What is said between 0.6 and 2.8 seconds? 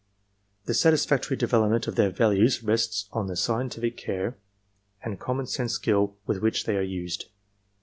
The satisfactory development of their values